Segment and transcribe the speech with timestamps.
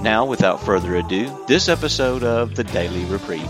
[0.00, 3.48] Now, without further ado, this episode of the Daily Reprieve.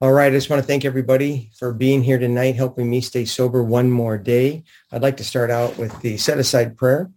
[0.00, 3.24] All right, I just want to thank everybody for being here tonight, helping me stay
[3.24, 4.62] sober one more day.
[4.92, 7.10] I'd like to start out with the set aside prayer.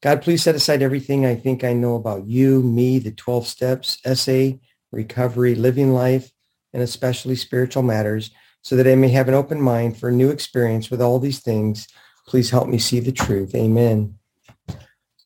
[0.00, 3.98] God, please set aside everything I think I know about you, me, the 12 steps,
[4.14, 4.50] SA,
[4.92, 6.30] recovery, living life,
[6.72, 8.30] and especially spiritual matters,
[8.62, 11.40] so that I may have an open mind for a new experience with all these
[11.40, 11.88] things.
[12.26, 13.54] Please help me see the truth.
[13.54, 14.14] Amen.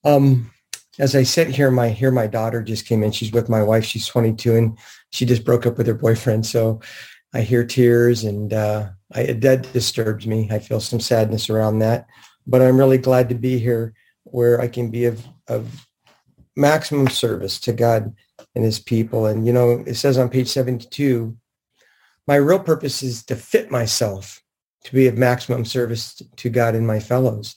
[0.05, 0.51] Um,
[0.98, 3.11] as I sit here, my here my daughter just came in.
[3.12, 3.84] She's with my wife.
[3.84, 4.78] She's 22, and
[5.11, 6.47] she just broke up with her boyfriend.
[6.47, 6.81] So
[7.33, 10.48] I hear tears, and uh, I, that disturbs me.
[10.51, 12.06] I feel some sadness around that.
[12.47, 15.86] But I'm really glad to be here, where I can be of of
[16.56, 18.14] maximum service to God
[18.55, 19.27] and His people.
[19.27, 21.36] And you know, it says on page 72,
[22.27, 24.42] my real purpose is to fit myself
[24.84, 27.56] to be of maximum service to God and my fellows.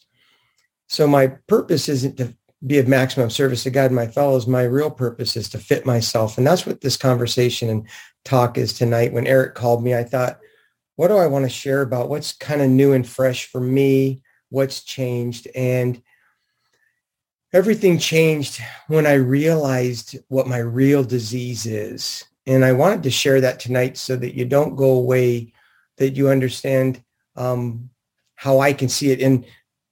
[0.87, 2.33] So my purpose isn't to
[2.65, 4.47] be of maximum service to God and my fellows.
[4.47, 6.37] My real purpose is to fit myself.
[6.37, 7.87] And that's what this conversation and
[8.25, 9.13] talk is tonight.
[9.13, 10.39] When Eric called me, I thought,
[10.95, 12.09] what do I want to share about?
[12.09, 14.23] What's kind of new and fresh for me?
[14.49, 15.47] What's changed?
[15.53, 16.01] And
[17.57, 22.23] everything changed when I realized what my real disease is.
[22.45, 25.53] And I wanted to share that tonight so that you don't go away,
[25.97, 27.03] that you understand
[27.35, 27.89] um,
[28.35, 29.21] how I can see it.
[29.21, 29.43] And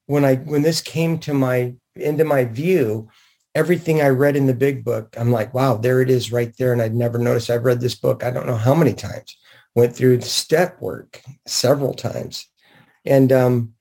[0.05, 3.09] when I when this came to my into my view,
[3.55, 6.71] everything I read in the big book, I'm like, wow, there it is right there.
[6.71, 7.49] And I'd never noticed.
[7.49, 9.35] I've read this book, I don't know how many times,
[9.73, 12.47] went through step work several times.
[13.05, 13.73] And um,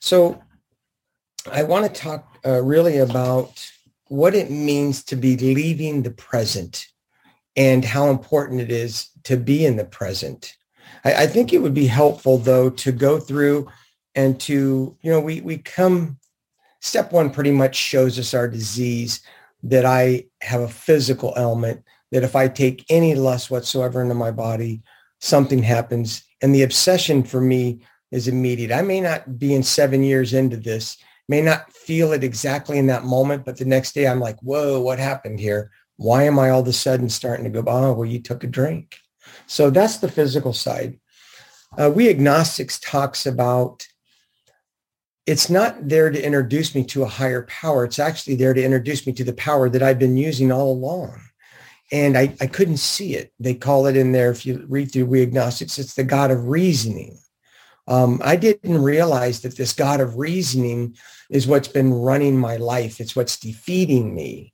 [0.00, 0.42] so
[1.52, 3.70] I want to talk uh, really about
[4.08, 6.86] what it means to be leaving the present
[7.56, 10.56] and how important it is to be in the present.
[11.04, 13.68] I, I think it would be helpful though to go through
[14.14, 16.18] and to, you know, we, we come
[16.80, 19.20] step one pretty much shows us our disease
[19.62, 24.30] that I have a physical ailment, that if I take any lust whatsoever into my
[24.30, 24.82] body,
[25.20, 26.24] something happens.
[26.40, 28.72] And the obsession for me is immediate.
[28.72, 30.96] I may not be in seven years into this,
[31.30, 34.80] may not feel it exactly in that moment, but the next day I'm like, whoa,
[34.80, 35.70] what happened here?
[35.96, 38.48] Why am I all of a sudden starting to go, oh, well, you took a
[38.48, 38.98] drink.
[39.46, 40.98] So that's the physical side.
[41.78, 43.86] Uh, we agnostics talks about
[45.24, 47.84] it's not there to introduce me to a higher power.
[47.84, 51.20] It's actually there to introduce me to the power that I've been using all along.
[51.92, 53.32] And I, I couldn't see it.
[53.38, 56.48] They call it in there, if you read through We Agnostics, it's the God of
[56.48, 57.18] reasoning.
[57.86, 60.96] Um, I didn't realize that this God of reasoning
[61.30, 63.00] is what's been running my life.
[63.00, 64.52] It's what's defeating me.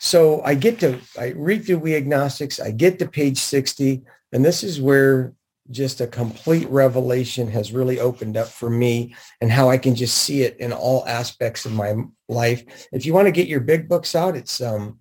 [0.00, 4.44] So I get to, I read through We Agnostics, I get to page 60, and
[4.44, 5.32] this is where
[5.70, 10.18] just a complete revelation has really opened up for me and how I can just
[10.18, 11.94] see it in all aspects of my
[12.28, 12.88] life.
[12.92, 14.98] If you want to get your big books out, it's um,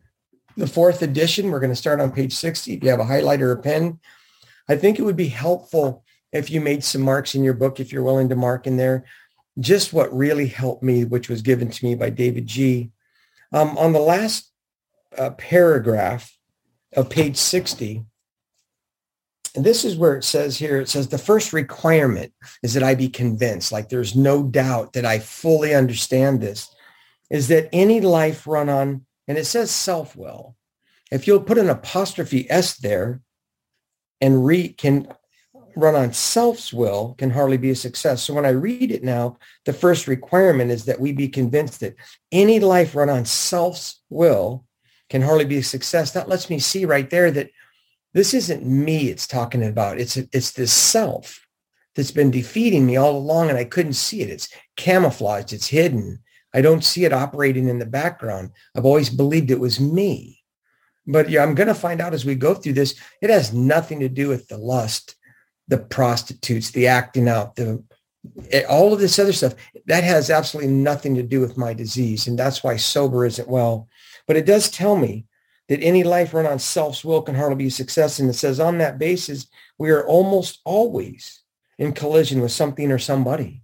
[0.58, 1.52] the fourth edition.
[1.52, 2.74] We're going to start on page 60.
[2.74, 4.00] If you have a highlighter or a pen,
[4.68, 7.94] I think it would be helpful if you made some marks in your book, if
[7.94, 9.06] you're willing to mark in there,
[9.60, 12.92] just what really helped me, which was given to me by David G.
[13.54, 14.52] Um, on the last
[15.18, 16.38] uh, paragraph
[16.96, 18.06] of page 60,
[19.56, 22.94] and this is where it says here, it says the first requirement is that I
[22.94, 26.68] be convinced, like there's no doubt that I fully understand this,
[27.30, 30.56] is that any life run on, and it says self-will.
[31.12, 33.22] If you'll put an apostrophe S there
[34.20, 35.08] and re, can
[35.76, 38.24] run on self's will can hardly be a success.
[38.24, 41.96] So when I read it now, the first requirement is that we be convinced that
[42.32, 44.66] any life run on self's will
[45.10, 46.12] can hardly be a success.
[46.12, 47.50] That lets me see right there that
[48.14, 50.00] this isn't me it's talking about.
[50.00, 51.46] It's, it's this self
[51.96, 54.30] that's been defeating me all along and I couldn't see it.
[54.30, 55.54] It's camouflaged.
[55.54, 56.20] It's hidden.
[56.54, 58.52] I don't see it operating in the background.
[58.76, 60.42] I've always believed it was me.
[61.08, 64.00] But yeah, I'm going to find out as we go through this, it has nothing
[64.00, 65.15] to do with the lust,
[65.68, 67.84] the prostitutes, the acting out, the
[68.52, 69.56] eh, all of this other stuff.
[69.88, 72.28] That has absolutely nothing to do with my disease.
[72.28, 73.88] And that's why sober isn't well.
[74.28, 75.26] But it does tell me
[75.68, 78.20] that any life run on self's will can hardly be a success.
[78.20, 79.48] And it says on that basis,
[79.78, 81.42] we are almost always
[81.78, 83.64] in collision with something or somebody.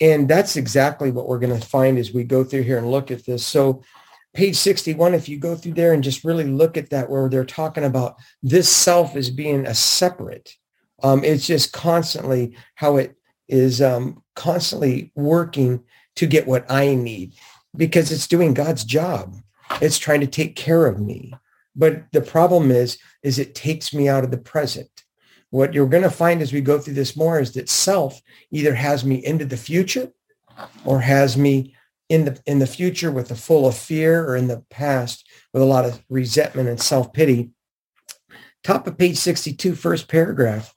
[0.00, 3.10] And that's exactly what we're going to find as we go through here and look
[3.10, 3.46] at this.
[3.46, 3.82] So
[4.34, 7.44] page 61, if you go through there and just really look at that, where they're
[7.44, 10.56] talking about this self as being a separate,
[11.02, 13.16] um, it's just constantly how it
[13.48, 15.82] is um, constantly working
[16.16, 17.34] to get what I need
[17.76, 19.36] because it's doing God's job.
[19.80, 21.34] It's trying to take care of me.
[21.76, 24.88] But the problem is, is it takes me out of the present.
[25.50, 28.20] What you're going to find as we go through this more is that self
[28.50, 30.10] either has me into the future
[30.84, 31.74] or has me
[32.08, 35.62] in the in the future with a full of fear or in the past with
[35.62, 37.50] a lot of resentment and self-pity.
[38.62, 40.73] Top of page 62, first paragraph.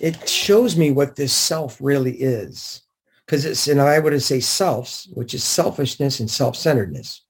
[0.00, 2.82] It shows me what this self really is.
[3.26, 7.22] Because it's, and I would say selves, which is selfishness and self-centeredness.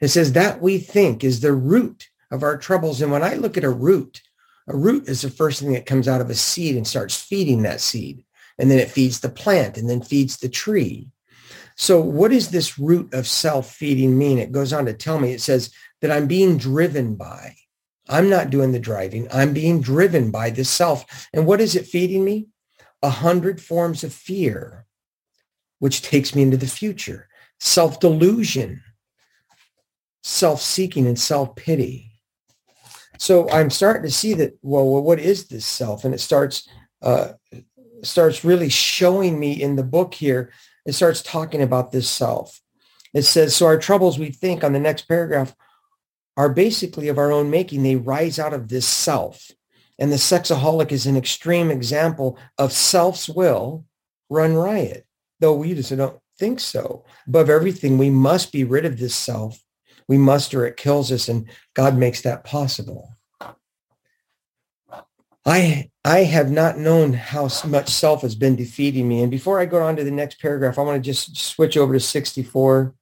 [0.00, 3.02] It says that we think is the root of our troubles.
[3.02, 4.22] And when I look at a root,
[4.66, 7.62] a root is the first thing that comes out of a seed and starts feeding
[7.62, 8.24] that seed.
[8.58, 11.08] And then it feeds the plant and then feeds the tree.
[11.76, 14.38] So what does this root of self-feeding mean?
[14.38, 15.70] It goes on to tell me, it says
[16.00, 17.56] that I'm being driven by.
[18.08, 19.28] I'm not doing the driving.
[19.32, 21.28] I'm being driven by this self.
[21.32, 22.48] And what is it feeding me?
[23.02, 24.86] A hundred forms of fear,
[25.78, 27.28] which takes me into the future.
[27.60, 28.82] Self-delusion,
[30.22, 32.10] self-seeking, and self-pity.
[33.18, 36.04] So I'm starting to see that, well, well what is this self?
[36.04, 36.68] And it starts,
[37.00, 37.32] uh,
[38.02, 40.52] starts really showing me in the book here.
[40.84, 42.60] It starts talking about this self.
[43.14, 45.54] It says, so our troubles, we think on the next paragraph,
[46.36, 47.82] are basically of our own making.
[47.82, 49.50] They rise out of this self.
[49.98, 53.84] And the sexaholic is an extreme example of self's will
[54.28, 55.06] run riot,
[55.38, 57.04] though we just don't think so.
[57.28, 59.64] Above everything, we must be rid of this self
[60.08, 63.16] we must or it kills us and God makes that possible.
[65.46, 69.22] I I have not known how much self has been defeating me.
[69.22, 71.92] And before I go on to the next paragraph, I want to just switch over
[71.92, 72.94] to 64.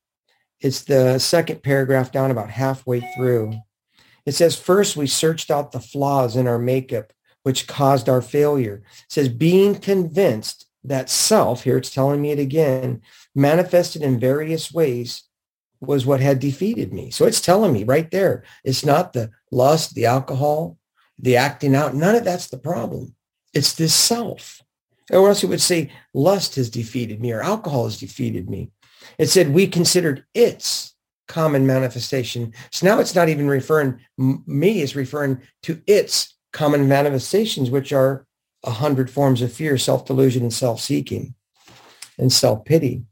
[0.63, 3.55] It's the second paragraph down about halfway through.
[4.25, 7.13] It says, first, we searched out the flaws in our makeup,
[7.43, 8.83] which caused our failure.
[8.85, 13.03] It says, being convinced that self, here it's telling me it again,
[13.35, 15.25] manifested in various ways
[15.81, 17.11] was what had defeated me.
[17.11, 20.79] So it's telling me right there, it's not the lust, the alcohol,
[21.19, 21.95] the acting out.
[21.95, 23.17] None of that's the problem.
[23.53, 24.63] It's this self.
[25.11, 28.71] Or else it would say lust has defeated me or alcohol has defeated me.
[29.19, 30.95] It said we considered its
[31.29, 32.53] common manifestation.
[32.71, 38.27] So now it's not even referring, me is referring to its common manifestations, which are
[38.65, 41.35] a hundred forms of fear, self-delusion and self-seeking
[42.19, 43.05] and self-pity.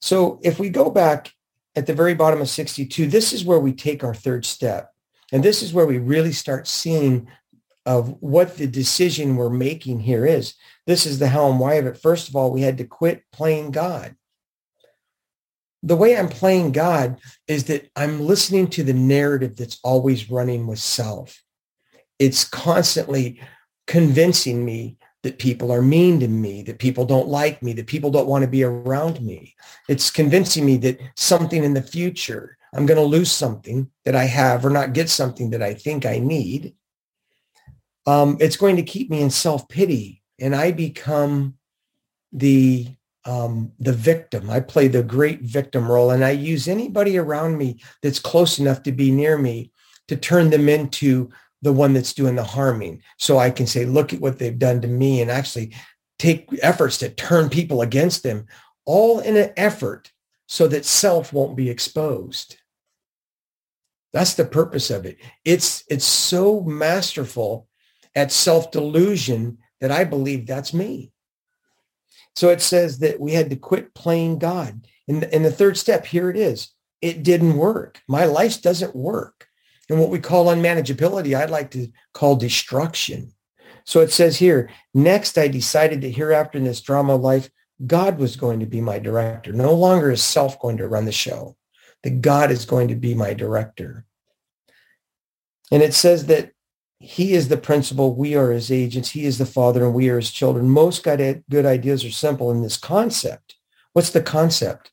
[0.00, 1.32] So if we go back
[1.76, 4.92] at the very bottom of 62, this is where we take our third step.
[5.32, 7.28] And this is where we really start seeing
[7.86, 10.54] of what the decision we're making here is.
[10.86, 11.96] This is the how and why of it.
[11.96, 14.14] First of all, we had to quit playing God.
[15.82, 20.66] The way I'm playing God is that I'm listening to the narrative that's always running
[20.66, 21.42] with self.
[22.18, 23.40] It's constantly
[23.86, 28.10] convincing me that people are mean to me, that people don't like me, that people
[28.10, 29.54] don't want to be around me.
[29.88, 34.24] It's convincing me that something in the future, I'm going to lose something that I
[34.24, 36.74] have or not get something that I think I need.
[38.06, 41.54] Um, it's going to keep me in self-pity and I become
[42.32, 42.88] the
[43.28, 44.48] um, the victim.
[44.48, 48.82] I play the great victim role and I use anybody around me that's close enough
[48.84, 49.70] to be near me
[50.08, 51.28] to turn them into
[51.60, 53.02] the one that's doing the harming.
[53.18, 55.74] So I can say, look at what they've done to me and actually
[56.18, 58.46] take efforts to turn people against them,
[58.86, 60.10] all in an effort
[60.46, 62.56] so that self won't be exposed.
[64.14, 65.18] That's the purpose of it.
[65.44, 67.68] It's, it's so masterful
[68.14, 71.12] at self-delusion that I believe that's me.
[72.38, 74.86] So it says that we had to quit playing God.
[75.08, 76.68] And, the, in the third step, here it is.
[77.02, 78.00] It didn't work.
[78.08, 79.48] My life doesn't work
[79.88, 83.32] and what we call unmanageability, I'd like to call destruction.
[83.84, 87.48] So it says here, next I decided that hereafter in this drama of life,
[87.86, 89.52] God was going to be my director.
[89.52, 91.56] No longer is self going to run the show.
[92.02, 94.04] That God is going to be my director.
[95.72, 96.52] And it says that
[97.00, 98.14] he is the principal.
[98.14, 99.10] We are his agents.
[99.10, 100.68] He is the father and we are his children.
[100.68, 101.20] Most good
[101.66, 103.56] ideas are simple in this concept.
[103.92, 104.90] What's the concept?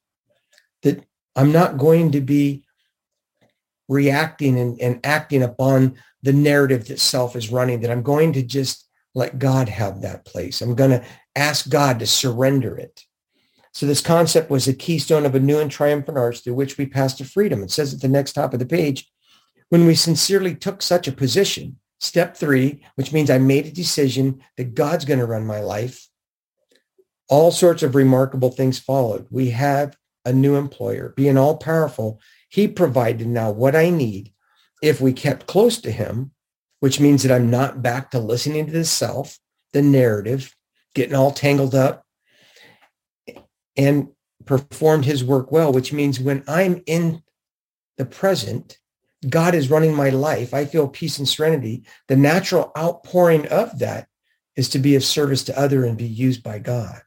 [0.83, 1.03] That
[1.35, 2.63] I'm not going to be
[3.89, 8.43] reacting and, and acting upon the narrative that self is running, that I'm going to
[8.43, 10.61] just let God have that place.
[10.61, 13.01] I'm going to ask God to surrender it.
[13.73, 16.85] So this concept was a keystone of a new and triumphant arch through which we
[16.85, 17.61] passed to freedom.
[17.61, 19.11] It says at the next top of the page,
[19.69, 24.43] when we sincerely took such a position, Step three, which means I made a decision
[24.57, 26.07] that God's going to run my life.
[27.29, 29.27] All sorts of remarkable things followed.
[29.31, 32.19] We have a new employer, being all powerful.
[32.49, 34.33] He provided now what I need
[34.81, 36.31] if we kept close to him,
[36.79, 39.39] which means that I'm not back to listening to the self,
[39.73, 40.55] the narrative,
[40.93, 42.05] getting all tangled up
[43.75, 44.09] and
[44.45, 47.23] performed his work well, which means when I'm in
[47.97, 48.77] the present,
[49.29, 50.53] God is running my life.
[50.53, 51.83] I feel peace and serenity.
[52.07, 54.07] The natural outpouring of that
[54.55, 57.01] is to be of service to other and be used by God.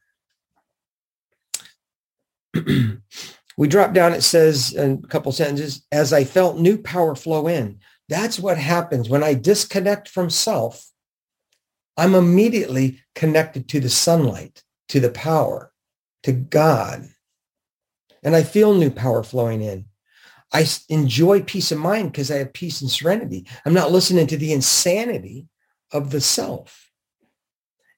[3.56, 7.48] we drop down, it says in a couple sentences, as I felt new power flow
[7.48, 7.80] in.
[8.08, 10.90] That's what happens when I disconnect from self.
[11.96, 15.72] I'm immediately connected to the sunlight, to the power,
[16.22, 17.08] to God.
[18.22, 19.87] And I feel new power flowing in.
[20.52, 23.46] I enjoy peace of mind because I have peace and serenity.
[23.64, 25.46] I'm not listening to the insanity
[25.92, 26.90] of the self.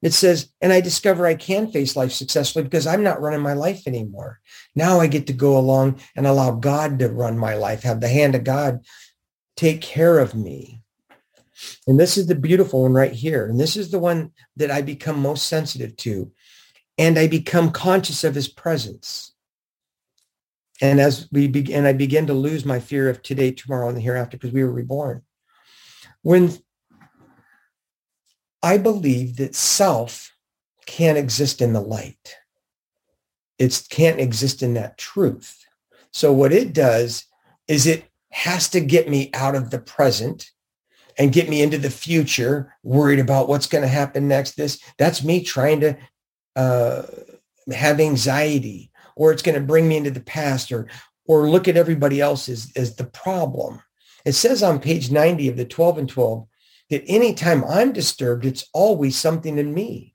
[0.03, 3.53] It says, and I discover I can face life successfully because I'm not running my
[3.53, 4.41] life anymore.
[4.75, 8.09] Now I get to go along and allow God to run my life, have the
[8.09, 8.81] hand of God
[9.57, 10.81] take care of me.
[11.87, 13.47] And this is the beautiful one right here.
[13.47, 16.33] And this is the one that I become most sensitive to.
[16.97, 19.35] And I become conscious of his presence.
[20.81, 24.03] And as we begin, I begin to lose my fear of today, tomorrow, and the
[24.03, 25.23] hereafter because we were reborn.
[26.23, 26.53] When
[28.63, 30.33] I believe that self
[30.91, 32.37] can't exist in the light.
[33.59, 35.65] It can't exist in that truth.
[36.13, 37.27] So what it does
[37.69, 40.51] is it has to get me out of the present
[41.17, 44.57] and get me into the future, worried about what's going to happen next.
[44.57, 45.97] This that's me trying to
[46.57, 47.03] uh,
[47.73, 48.90] have anxiety,
[49.21, 50.87] or it's going to bring me into the past, or
[51.27, 53.83] or look at everybody else as, as the problem.
[54.25, 56.47] It says on page 90 of the 12 and 12
[56.89, 60.15] that anytime I'm disturbed, it's always something in me.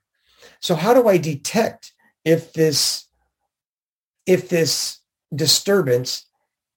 [0.60, 1.94] So how do I detect
[2.26, 3.08] if this
[4.26, 4.98] if this
[5.34, 6.26] disturbance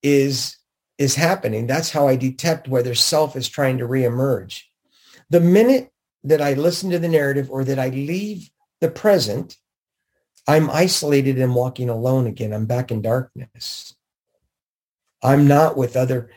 [0.03, 0.59] is
[0.99, 1.67] is happening?
[1.67, 4.65] That's how I detect whether self is trying to reemerge.
[5.31, 5.91] The minute
[6.25, 8.51] that I listen to the narrative or that I leave
[8.83, 9.57] the present,
[10.49, 12.55] I'm isolated and walking alone again.
[12.55, 13.95] I'm back in darkness.
[15.23, 16.31] I'm not with other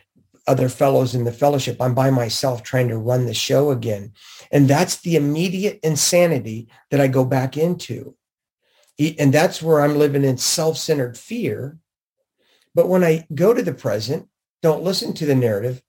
[0.48, 1.77] other fellows in the fellowship.
[1.80, 4.12] I'm by myself trying to run the show again.
[4.51, 8.15] And that's the immediate insanity that I go back into.
[9.20, 11.77] And that's where I'm living in self-centered fear.
[12.74, 14.27] But when I go to the present,
[14.62, 15.84] don't listen to the narrative,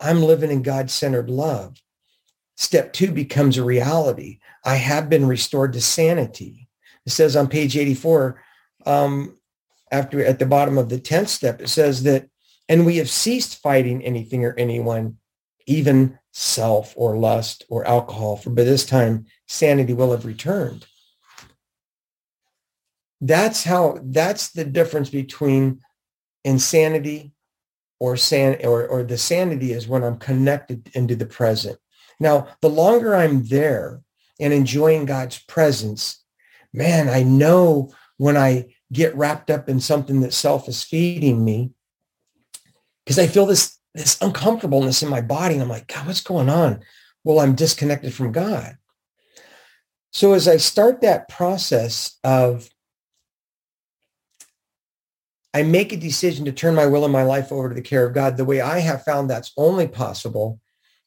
[0.00, 1.80] I'm living in God-centered love.
[2.56, 4.40] Step two becomes a reality.
[4.64, 6.63] I have been restored to sanity.
[7.06, 8.42] It says on page 84,
[8.86, 9.38] um,
[9.90, 12.28] after at the bottom of the 10th step, it says that
[12.68, 15.18] and we have ceased fighting anything or anyone,
[15.66, 20.86] even self or lust or alcohol, for by this time sanity will have returned.
[23.20, 25.80] That's how that's the difference between
[26.44, 27.32] insanity
[28.00, 31.78] or san or, or the sanity is when I'm connected into the present.
[32.20, 34.02] Now, the longer I'm there
[34.40, 36.23] and enjoying God's presence,
[36.74, 41.72] man, I know when I get wrapped up in something that self is feeding me,
[43.04, 45.54] because I feel this this uncomfortableness in my body.
[45.54, 46.80] And I'm like, God, what's going on?
[47.22, 48.76] Well, I'm disconnected from God.
[50.12, 52.68] So as I start that process of
[55.54, 58.04] I make a decision to turn my will and my life over to the care
[58.04, 60.60] of God, the way I have found that's only possible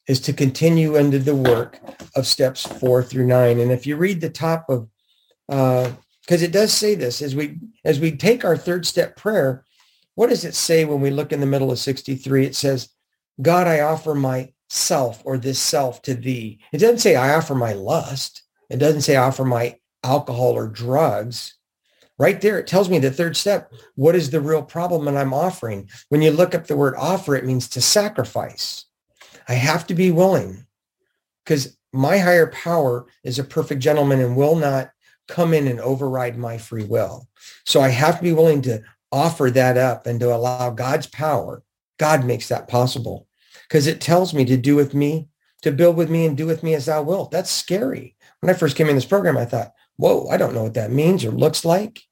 [0.06, 1.78] is to continue into the work
[2.16, 3.60] of steps four through nine.
[3.60, 4.88] And if you read the top of,
[5.48, 9.64] because uh, it does say this, as we as we take our third step prayer,
[10.14, 12.44] what does it say when we look in the middle of 63?
[12.44, 12.90] It says,
[13.40, 16.60] God, I offer myself or this self to thee.
[16.72, 18.42] It doesn't say I offer my lust.
[18.68, 21.54] It doesn't say I offer my alcohol or drugs.
[22.18, 23.72] Right there, it tells me the third step.
[23.94, 25.88] What is the real problem that I'm offering?
[26.08, 28.86] When you look up the word offer, it means to sacrifice.
[29.46, 30.66] I have to be willing
[31.44, 34.90] because my higher power is a perfect gentleman and will not
[35.28, 37.28] come in and override my free will.
[37.64, 38.82] So I have to be willing to
[39.12, 41.62] offer that up and to allow God's power,
[41.98, 43.26] God makes that possible
[43.68, 45.28] because it tells me to do with me,
[45.62, 47.30] to build with me and do with me as thou wilt.
[47.30, 48.16] That's scary.
[48.40, 50.92] When I first came in this program, I thought, whoa, I don't know what that
[50.92, 52.02] means or looks like.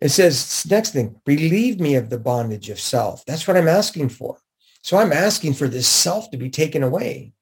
[0.00, 3.24] It says, next thing, relieve me of the bondage of self.
[3.24, 4.38] That's what I'm asking for.
[4.82, 7.32] So I'm asking for this self to be taken away.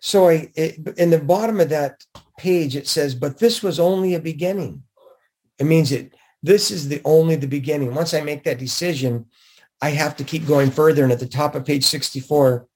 [0.00, 2.04] So I, it, in the bottom of that
[2.38, 4.82] page, it says, but this was only a beginning.
[5.58, 7.94] It means it this is the only the beginning.
[7.94, 9.26] Once I make that decision,
[9.80, 11.02] I have to keep going further.
[11.02, 12.66] And at the top of page 64,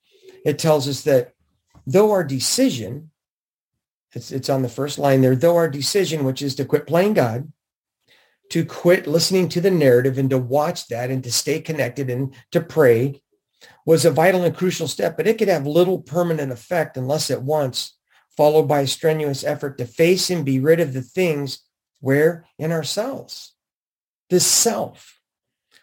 [0.44, 1.34] it tells us that
[1.86, 3.10] though our decision,
[4.12, 7.14] it's, it's on the first line there, though our decision, which is to quit playing
[7.14, 7.52] God,
[8.50, 12.34] to quit listening to the narrative and to watch that and to stay connected and
[12.50, 13.22] to pray
[13.86, 17.42] was a vital and crucial step, but it could have little permanent effect unless at
[17.42, 17.96] once
[18.36, 21.60] followed by a strenuous effort to face and be rid of the things
[22.00, 23.54] where in ourselves,
[24.30, 25.20] this self,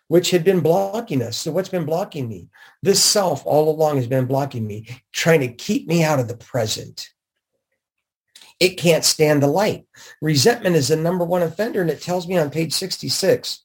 [0.08, 1.38] which had been blocking us.
[1.38, 2.50] So what's been blocking me?
[2.82, 6.38] This self all along has been blocking me, trying to keep me out of the
[6.38, 7.10] present.
[8.60, 9.86] It can't stand the light.
[10.22, 11.82] Resentment is the number one offender.
[11.82, 13.64] And it tells me on page 66,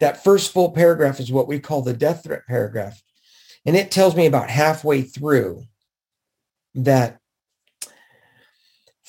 [0.00, 3.00] that first full paragraph is what we call the death threat paragraph.
[3.64, 5.64] And it tells me about halfway through
[6.74, 7.20] that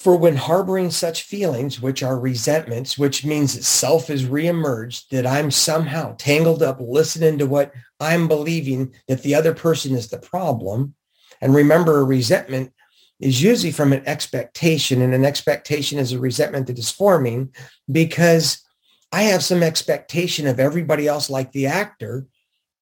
[0.05, 5.25] for when harboring such feelings, which are resentments, which means that self is reemerged, that
[5.25, 10.19] I'm somehow tangled up listening to what I'm believing that the other person is the
[10.19, 10.93] problem.
[11.41, 12.71] And remember, a resentment
[13.19, 17.49] is usually from an expectation, and an expectation is a resentment that is forming
[17.91, 18.63] because
[19.11, 22.27] I have some expectation of everybody else, like the actor,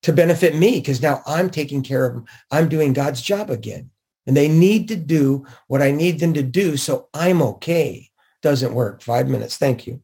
[0.01, 2.25] to benefit me because now I'm taking care of them.
[2.51, 3.91] I'm doing God's job again.
[4.25, 8.09] And they need to do what I need them to do so I'm okay.
[8.41, 9.01] Doesn't work.
[9.01, 9.57] Five minutes.
[9.57, 10.01] Thank you.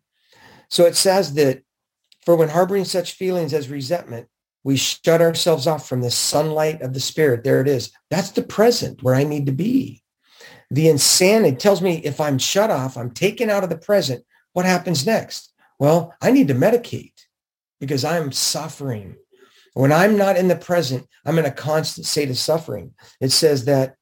[0.70, 1.64] So it says that
[2.26, 4.28] for when harboring such feelings as resentment,
[4.64, 7.44] we shut ourselves off from the sunlight of the spirit.
[7.44, 7.92] There it is.
[8.10, 10.04] That's the present where I need to be.
[10.70, 14.24] The insanity tells me if I'm shut off, I'm taken out of the present,
[14.54, 15.54] what happens next?
[15.80, 17.14] Well, I need to medicate
[17.80, 19.16] because I'm suffering.
[19.74, 22.94] When I'm not in the present, I'm in a constant state of suffering.
[23.22, 23.96] It says that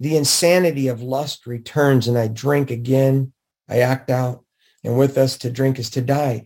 [0.00, 3.32] the insanity of lust returns and I drink again.
[3.68, 4.44] I act out.
[4.84, 6.44] And with us to drink is to die.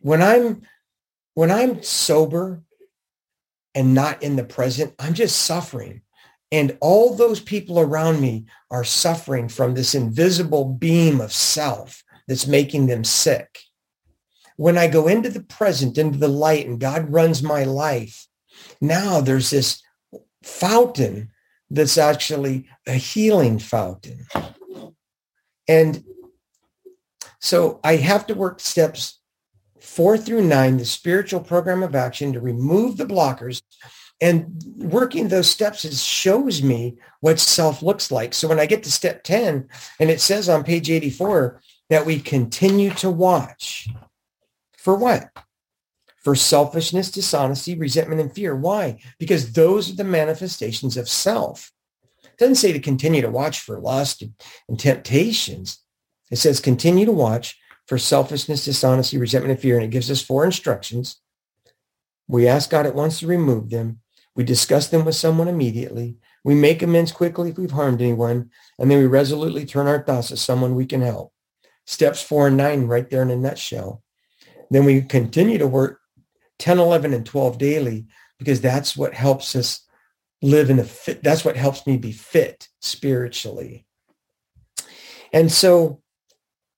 [0.00, 0.62] When I'm
[1.34, 2.62] when I'm sober
[3.74, 6.02] and not in the present, I'm just suffering.
[6.52, 12.46] And all those people around me are suffering from this invisible beam of self that's
[12.46, 13.58] making them sick.
[14.56, 18.26] When I go into the present, into the light, and God runs my life,
[18.80, 19.82] now there's this
[20.42, 21.30] fountain
[21.70, 24.26] that's actually a healing fountain.
[25.68, 26.04] And
[27.40, 29.20] so I have to work steps
[29.80, 33.62] four through nine, the spiritual program of action to remove the blockers.
[34.20, 38.32] And working those steps is, shows me what self looks like.
[38.32, 39.68] So when I get to step 10,
[40.00, 43.88] and it says on page 84 that we continue to watch
[44.76, 45.28] for what?
[46.26, 48.56] For selfishness, dishonesty, resentment, and fear.
[48.56, 48.98] Why?
[49.20, 51.70] Because those are the manifestations of self.
[52.24, 54.24] It doesn't say to continue to watch for lust
[54.68, 55.78] and temptations.
[56.32, 59.76] It says continue to watch for selfishness, dishonesty, resentment, and fear.
[59.76, 61.20] And it gives us four instructions.
[62.26, 64.00] We ask God at once to remove them.
[64.34, 66.16] We discuss them with someone immediately.
[66.42, 68.50] We make amends quickly if we've harmed anyone.
[68.80, 71.32] And then we resolutely turn our thoughts to someone we can help.
[71.84, 74.02] Steps four and nine right there in a nutshell.
[74.72, 76.00] Then we continue to work
[76.58, 78.06] 10, 11, and 12 daily
[78.38, 79.80] because that's what helps us
[80.42, 81.22] live in a fit.
[81.22, 83.86] That's what helps me be fit spiritually.
[85.32, 86.02] And so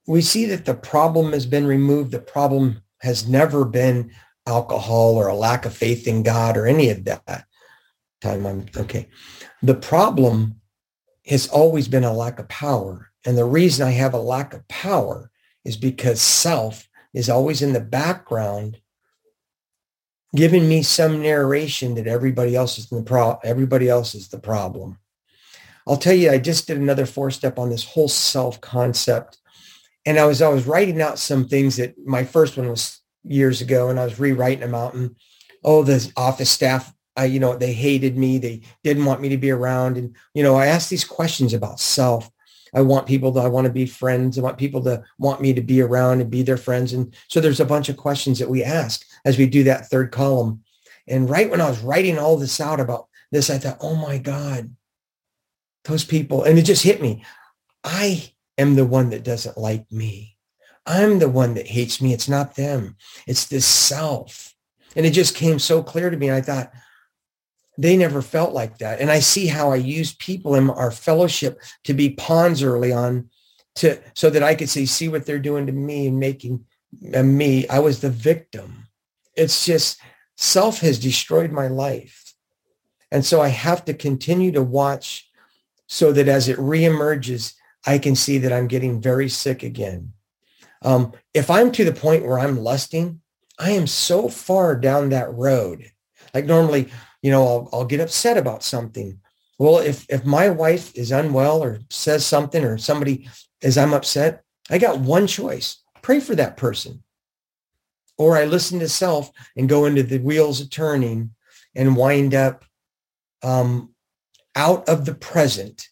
[0.07, 2.11] we see that the problem has been removed.
[2.11, 4.13] The problem has never been
[4.47, 7.45] alcohol or a lack of faith in God or any of that.
[8.21, 9.09] Time I'm okay.
[9.63, 10.61] The problem
[11.27, 13.11] has always been a lack of power.
[13.27, 15.31] And the reason I have a lack of power
[15.65, 18.81] is because self is always in the background
[20.35, 24.99] giving me some narration that everybody else is the pro everybody else is the problem.
[25.87, 29.39] I'll tell you, I just did another four step on this whole self concept.
[30.05, 33.61] And I was I was writing out some things that my first one was years
[33.61, 35.17] ago and I was rewriting them out and
[35.65, 38.39] oh the office staff I, you know, they hated me.
[38.39, 39.99] They didn't want me to be around.
[39.99, 42.31] And, you know, I asked these questions about self.
[42.75, 44.39] I want people to, I want to be friends.
[44.39, 46.93] I want people to want me to be around and be their friends.
[46.93, 50.13] And so there's a bunch of questions that we ask as we do that third
[50.13, 50.63] column.
[51.07, 54.19] And right when I was writing all this out about this, I thought, oh my
[54.19, 54.75] God,
[55.85, 57.25] those people, and it just hit me.
[57.85, 60.37] I am the one that doesn't like me.
[60.85, 62.13] I'm the one that hates me.
[62.13, 62.97] It's not them.
[63.27, 64.55] It's this self.
[64.97, 66.31] And it just came so clear to me.
[66.31, 66.73] I thought,
[67.79, 69.01] they never felt like that.
[69.01, 73.31] And I see how I use people in our fellowship to be pawns early on
[73.77, 76.65] to so that I could say, see what they're doing to me and making
[77.15, 77.69] and me.
[77.69, 78.89] I was the victim.
[79.37, 80.01] It's just
[80.37, 82.35] self has destroyed my life.
[83.13, 85.31] And so I have to continue to watch
[85.87, 87.55] so that as it reemerges,
[87.87, 90.13] I can see that I'm getting very sick again.
[90.83, 93.21] Um, if I'm to the point where I'm lusting,
[93.59, 95.91] I am so far down that road.
[96.35, 96.91] Like normally,
[97.23, 99.21] you know, I'll, I'll get upset about something
[99.59, 103.29] Well, if if my wife is unwell or says something or somebody
[103.63, 105.83] as I'm upset, I got one choice.
[106.01, 107.03] Pray for that person.
[108.17, 111.35] Or I listen to self and go into the wheels of turning
[111.75, 112.65] and wind up
[113.43, 113.95] um,
[114.55, 115.89] out of the present,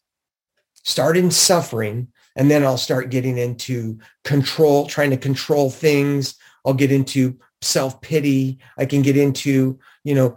[0.83, 6.37] start in suffering, and then I'll start getting into control, trying to control things.
[6.65, 8.59] I'll get into self-pity.
[8.77, 10.37] I can get into, you know,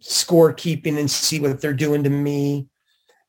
[0.00, 2.68] scorekeeping and see what they're doing to me.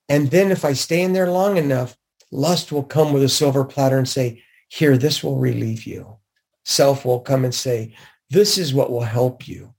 [0.10, 1.97] And then if I stay in there long enough,
[2.32, 6.17] lust will come with a silver platter and say, here, this will relieve you.
[6.65, 7.95] Self will come and say,
[8.30, 9.73] this is what will help you.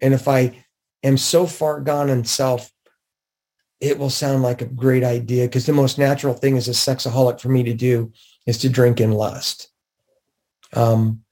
[0.00, 0.64] And if I
[1.02, 2.70] am so far gone in self,
[3.80, 7.40] it will sound like a great idea because the most natural thing as a sexaholic
[7.40, 8.12] for me to do
[8.46, 9.68] is to drink in lust.
[10.74, 11.22] Um,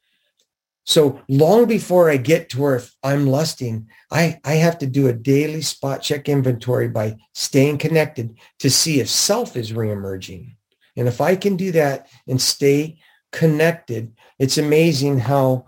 [0.89, 5.13] so long before I get to where I'm lusting, I, I have to do a
[5.13, 10.57] daily spot check inventory by staying connected to see if self is reemerging.
[10.97, 13.01] And if I can do that and stay
[13.33, 15.67] connected, it's amazing how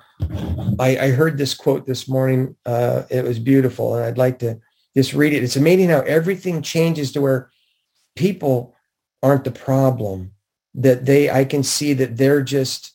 [0.79, 2.57] I, I heard this quote this morning.
[2.65, 3.97] Uh, it was beautiful.
[3.97, 4.59] And I'd like to
[4.97, 5.45] just read it.
[5.45, 7.51] It's amazing how everything changes to where
[8.17, 8.75] people
[9.23, 10.33] aren't the problem
[10.77, 12.95] that they, I can see that they're just,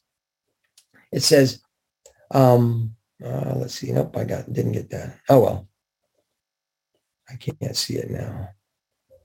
[1.12, 1.62] it says,
[2.32, 3.92] um, uh, let's see.
[3.92, 5.20] Nope, I got didn't get that.
[5.30, 5.68] Oh well,
[7.30, 8.50] I can't see it now.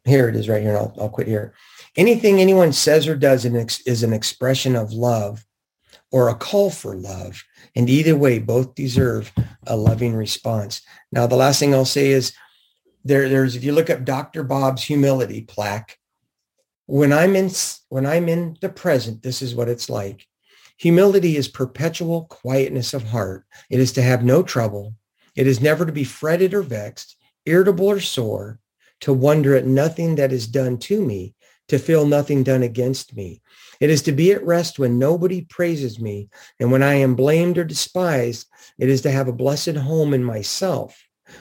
[0.05, 0.77] Here it is, right here.
[0.77, 1.53] I'll, I'll quit here.
[1.97, 5.45] Anything anyone says or does is an expression of love
[6.11, 7.43] or a call for love.
[7.77, 9.33] And either way, both deserve
[9.67, 10.83] a loving response.
[11.13, 12.33] Now, the last thing I'll say is
[13.05, 14.43] there, there's, if you look up Dr.
[14.43, 15.99] Bob's humility plaque,
[16.87, 17.51] when I'm in,
[17.89, 20.27] when I'm in the present, this is what it's like.
[20.81, 23.45] Humility is perpetual quietness of heart.
[23.69, 24.95] It is to have no trouble.
[25.37, 28.59] It is never to be fretted or vexed, irritable or sore,
[29.01, 31.35] to wonder at nothing that is done to me,
[31.69, 33.43] to feel nothing done against me.
[33.79, 37.59] It is to be at rest when nobody praises me, and when I am blamed
[37.59, 38.47] or despised,
[38.79, 40.99] it is to have a blessed home in myself,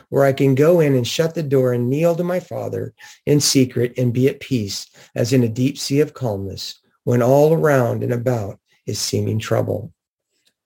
[0.10, 2.94] where I can go in and shut the door and kneel to my Father
[3.26, 7.54] in secret and be at peace, as in a deep sea of calmness, when all
[7.54, 9.94] around and about is seeming trouble.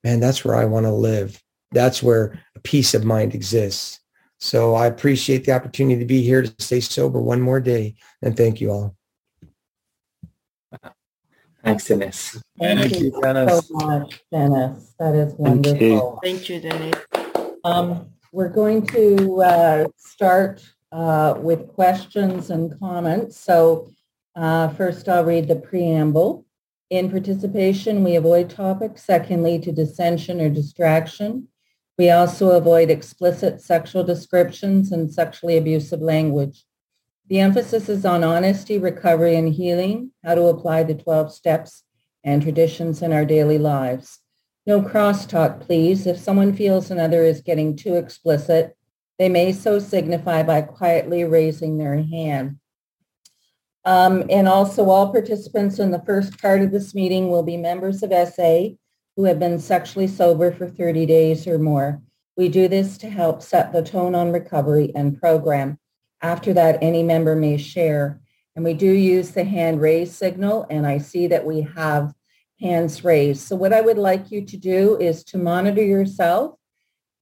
[0.04, 1.42] Man, that's where I want to live.
[1.72, 4.00] That's where a peace of mind exists.
[4.40, 7.96] So I appreciate the opportunity to be here to stay sober one more day.
[8.22, 8.96] And thank you all.
[11.64, 12.44] Thanks, Dennis.
[12.60, 13.68] Thank, thank you, Dennis.
[13.68, 14.94] so much, Dennis.
[15.00, 16.20] That is wonderful.
[16.22, 17.00] Thank you, Dennis.
[17.64, 23.40] Um, we're going to uh, start uh, with questions and comments.
[23.40, 23.90] So
[24.36, 26.46] uh, first I'll read the preamble.
[26.89, 31.48] In participation, we avoid topics that can lead to dissension or distraction.
[31.98, 36.65] We also avoid explicit sexual descriptions and sexually abusive language.
[37.30, 41.84] The emphasis is on honesty, recovery, and healing, how to apply the 12 steps
[42.24, 44.19] and traditions in our daily lives.
[44.65, 46.08] No crosstalk, please.
[46.08, 48.78] If someone feels another is getting too explicit,
[49.19, 52.60] they may so signify by quietly raising their hand.
[53.86, 58.02] Um, and also all participants in the first part of this meeting will be members
[58.02, 58.69] of SA
[59.15, 62.02] who have been sexually sober for 30 days or more.
[62.36, 65.78] We do this to help set the tone on recovery and program.
[66.22, 68.22] After that, any member may share.
[68.56, 72.13] And we do use the hand raise signal, and I see that we have
[72.62, 73.41] hands raised.
[73.41, 76.56] So what I would like you to do is to monitor yourself,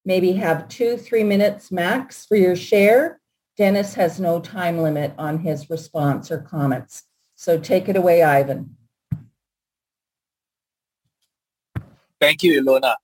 [0.05, 3.20] maybe have two, three minutes max for your share,
[3.57, 7.03] Dennis has no time limit on his response or comments.
[7.35, 8.77] So take it away, Ivan.
[12.19, 12.95] Thank you, Ilona.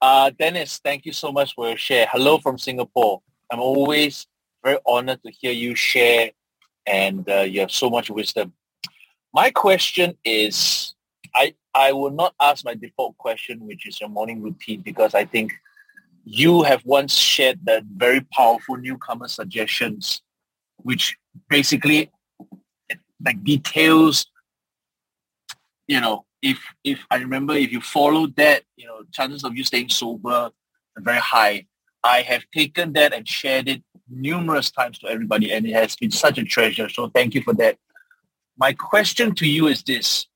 [0.00, 2.06] Uh, Dennis, thank you so much for your share.
[2.10, 3.22] Hello from Singapore.
[3.50, 4.26] I'm always
[4.64, 6.30] very honored to hear you share
[6.86, 8.52] and uh, you have so much wisdom.
[9.32, 10.94] My question is,
[11.34, 15.24] I, I will not ask my default question, which is your morning routine, because I
[15.24, 15.52] think
[16.24, 20.22] you have once shared that very powerful newcomer suggestions,
[20.78, 21.16] which
[21.48, 22.10] basically
[23.24, 24.26] like details,
[25.86, 29.64] you know, if if I remember if you follow that, you know, chances of you
[29.64, 30.52] staying sober are
[30.98, 31.66] very high.
[32.02, 36.10] I have taken that and shared it numerous times to everybody and it has been
[36.10, 36.88] such a treasure.
[36.88, 37.78] So thank you for that.
[38.58, 40.26] My question to you is this.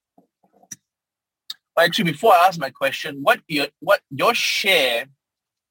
[1.78, 5.06] Actually, before I ask my question, what your what your share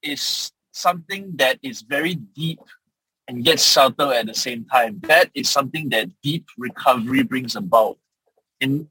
[0.02, 2.60] is something that is very deep
[3.28, 5.00] and yet subtle at the same time.
[5.04, 7.98] That is something that deep recovery brings about
[8.60, 8.88] in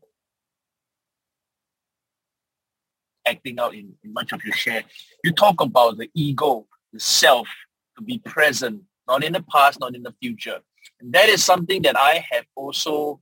[3.27, 4.85] acting out in, in much of your share.
[5.25, 7.49] You talk about the ego, the self,
[7.97, 10.61] to be present, not in the past, not in the future.
[11.01, 13.21] And That is something that I have also,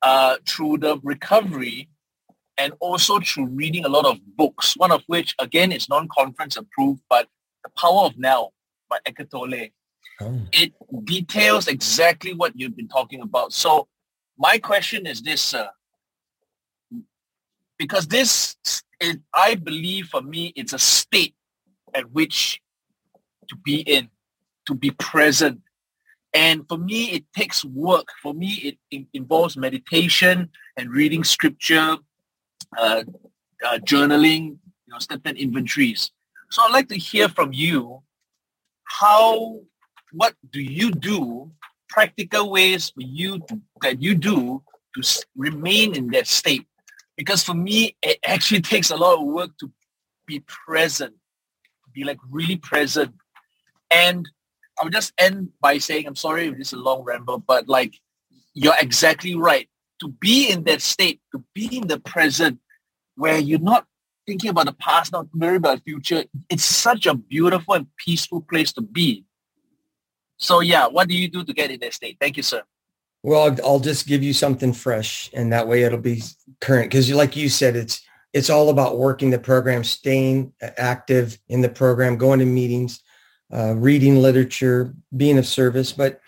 [0.00, 1.88] uh, through the recovery
[2.58, 7.02] and also through reading a lot of books, one of which, again, is non-conference approved,
[7.08, 7.28] but
[7.64, 8.50] The Power of Now
[8.90, 9.68] by Eckhart Tolle.
[10.20, 10.40] Oh.
[10.52, 10.72] It
[11.04, 13.52] details exactly what you've been talking about.
[13.52, 13.88] So
[14.38, 15.70] my question is this, sir.
[17.78, 18.56] Because this,
[19.00, 21.34] is, I believe for me, it's a state
[21.94, 22.60] at which
[23.48, 24.08] to be in,
[24.66, 25.60] to be present.
[26.34, 28.06] And for me, it takes work.
[28.22, 31.96] For me, it, it involves meditation and reading scripture,
[32.78, 33.04] uh,
[33.64, 36.10] uh, journaling, you know, step ten inventories.
[36.50, 38.02] So I'd like to hear from you
[38.84, 39.60] how,
[40.12, 41.50] what do you do,
[41.88, 44.62] practical ways for you to, that you do
[44.94, 46.66] to remain in that state?
[47.16, 49.70] Because for me, it actually takes a lot of work to
[50.26, 51.14] be present,
[51.94, 53.14] be like really present
[53.92, 54.28] and
[54.80, 57.94] I'll just end by saying, I'm sorry if this is a long ramble, but like
[58.54, 59.68] you're exactly right.
[60.02, 62.58] To be in that state, to be in the present
[63.14, 63.86] where you're not
[64.26, 68.40] thinking about the past, not worrying about the future, it's such a beautiful and peaceful
[68.40, 69.24] place to be.
[70.38, 72.16] So yeah, what do you do to get in that state?
[72.20, 72.62] Thank you, sir.
[73.22, 76.22] Well, I'll just give you something fresh and that way it'll be
[76.60, 76.90] current.
[76.90, 81.68] Because like you said, it's it's all about working the program, staying active in the
[81.68, 83.00] program, going to meetings,
[83.52, 85.92] uh, reading literature, being of service.
[85.92, 86.20] But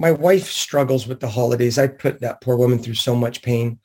[0.00, 1.78] my wife struggles with the holidays.
[1.78, 3.78] I put that poor woman through so much pain.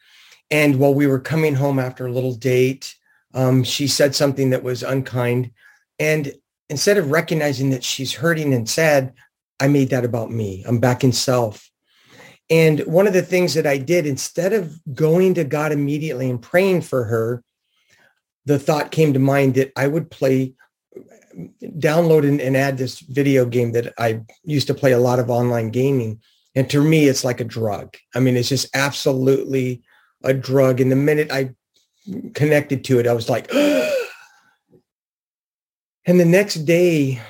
[0.49, 2.95] And while we were coming home after a little date,
[3.33, 5.51] um, she said something that was unkind.
[5.99, 6.31] And
[6.69, 9.13] instead of recognizing that she's hurting and sad,
[9.59, 10.63] I made that about me.
[10.65, 11.69] I'm back in self.
[12.49, 16.41] And one of the things that I did, instead of going to God immediately and
[16.41, 17.43] praying for her,
[18.45, 20.53] the thought came to mind that I would play
[21.63, 25.29] download and, and add this video game that I used to play a lot of
[25.29, 26.21] online gaming.
[26.55, 27.95] And to me, it's like a drug.
[28.13, 29.83] I mean, it's just absolutely
[30.23, 30.79] a drug.
[30.79, 31.53] And the minute I
[32.33, 33.91] connected to it, I was like, and
[36.05, 37.21] the next day,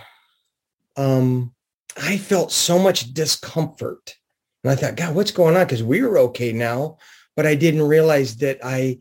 [0.96, 1.54] um,
[1.98, 4.16] I felt so much discomfort.
[4.64, 5.66] And I thought, God, what's going on?
[5.66, 6.98] Because we were okay now.
[7.36, 9.00] But I didn't realize that I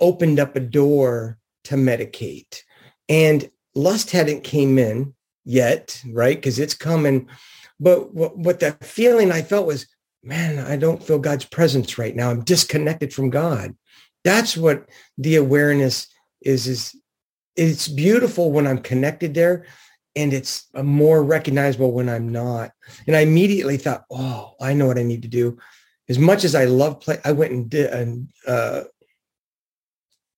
[0.00, 2.62] opened up a door to medicate.
[3.08, 6.36] And lust hadn't came in yet, right?
[6.36, 7.28] Because it's coming.
[7.78, 9.86] But what, what the feeling I felt was,
[10.22, 12.30] man, I don't feel God's presence right now.
[12.30, 13.76] I'm disconnected from God.
[14.24, 16.08] That's what the awareness
[16.40, 16.96] is, is
[17.54, 19.66] it's beautiful when I'm connected there
[20.16, 22.72] and it's more recognizable when I'm not.
[23.06, 25.58] And I immediately thought, oh, I know what I need to do.
[26.08, 28.84] As much as I love play, I went and did, and uh,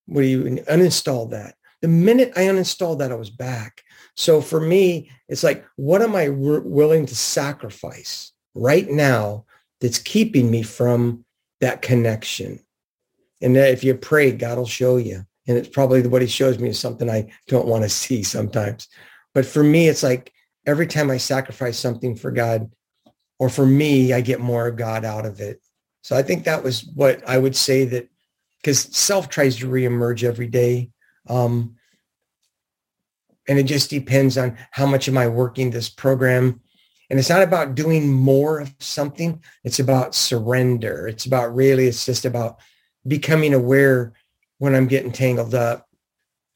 [0.06, 3.82] what do you uninstalled that the minute I uninstalled that, I was back.
[4.16, 9.44] So for me, it's like, what am I willing to sacrifice right now
[9.80, 11.24] that's keeping me from
[11.60, 12.60] that connection?
[13.40, 15.24] And if you pray, God will show you.
[15.46, 18.88] And it's probably what he shows me is something I don't want to see sometimes.
[19.34, 20.32] But for me, it's like
[20.66, 22.70] every time I sacrifice something for God
[23.38, 25.60] or for me, I get more of God out of it.
[26.02, 28.08] So I think that was what I would say that
[28.60, 30.90] because self tries to reemerge every day
[31.28, 31.76] um,
[33.48, 36.60] and it just depends on how much am I working this program.
[37.10, 39.42] And it's not about doing more of something.
[39.64, 41.08] It's about surrender.
[41.08, 42.58] It's about really, it's just about
[43.06, 44.12] becoming aware
[44.58, 45.88] when I'm getting tangled up.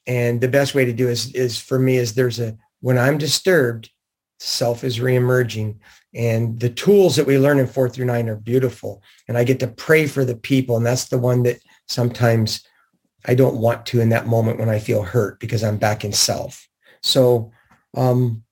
[0.07, 3.17] And the best way to do is, is for me is there's a, when I'm
[3.17, 3.91] disturbed,
[4.39, 5.79] self is reemerging.
[6.15, 9.03] And the tools that we learn in four through nine are beautiful.
[9.29, 10.77] And I get to pray for the people.
[10.77, 12.63] And that's the one that sometimes
[13.25, 16.13] I don't want to in that moment when I feel hurt because I'm back in
[16.13, 16.69] self.
[17.03, 17.53] So,
[17.97, 18.43] um,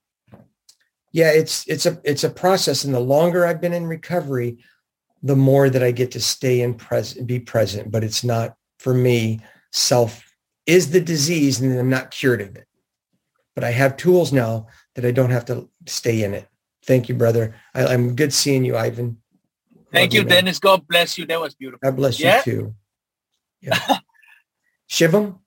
[1.13, 4.59] yeah, it's it's a it's a process, and the longer I've been in recovery,
[5.23, 7.91] the more that I get to stay in present, be present.
[7.91, 9.41] But it's not for me.
[9.73, 10.25] Self
[10.67, 12.67] is the disease, and I'm not cured of it.
[13.55, 16.49] But I have tools now that I don't have to stay in it.
[16.85, 17.55] Thank you, brother.
[17.75, 19.19] I, am good seeing you, Ivan.
[19.93, 20.59] Thank Love you, Dennis.
[20.59, 21.27] God bless you.
[21.27, 21.81] That was beautiful.
[21.83, 22.39] God bless yeah?
[22.39, 22.75] you too.
[23.61, 23.99] Yeah.
[24.91, 25.39] Shivam?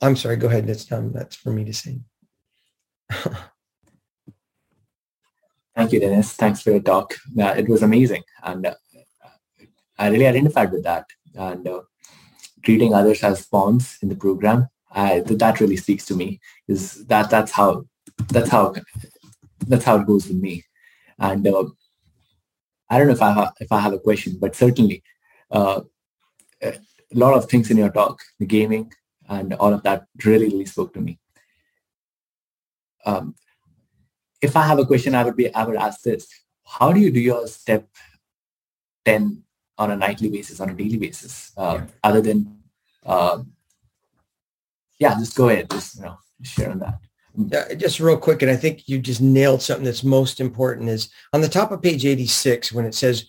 [0.00, 0.66] I'm sorry, go ahead.
[0.66, 2.00] That's um, that's for me to say.
[5.76, 6.32] Thank you, Dennis.
[6.32, 7.14] Thanks for your talk.
[7.38, 8.22] Uh, it was amazing.
[8.42, 8.74] And uh,
[9.98, 11.04] I really identified with that.
[11.34, 11.82] And uh,
[12.62, 16.40] treating others as pawns in the program, I, that really speaks to me.
[16.66, 17.84] Is that that's how
[18.28, 18.74] that's how
[19.66, 20.64] that's how it goes with me.
[21.18, 21.64] And uh,
[22.88, 25.02] I don't know if I ha- if I have a question, but certainly
[25.50, 25.82] uh,
[27.14, 28.92] a lot of things in your talk, the gaming
[29.28, 31.18] and all of that really, really spoke to me.
[33.04, 33.34] Um,
[34.40, 36.28] if I have a question, I would be I would ask this:
[36.64, 37.88] How do you do your step
[39.04, 39.42] ten
[39.76, 41.86] on a nightly basis, on a daily basis, uh, yeah.
[42.02, 42.58] other than
[43.06, 43.42] uh,
[44.98, 46.98] yeah, just go ahead, just you know, share on that.
[47.36, 51.08] Yeah, just real quick, and I think you just nailed something that's most important is
[51.32, 53.26] on the top of page 86 when it says